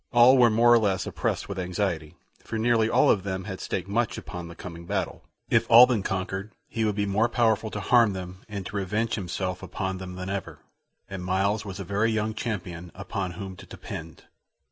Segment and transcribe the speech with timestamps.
[0.11, 3.87] All were more or less oppressed with anxiety, for nearly all of them had staked
[3.87, 5.21] much upon the coming battle.
[5.51, 9.61] If Alban conquered, he would be more powerful to harm them and to revenge himself
[9.61, 10.57] upon them than ever,
[11.07, 14.23] and Myles was a very young champion upon whom to depend.